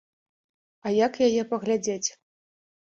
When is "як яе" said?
1.05-1.43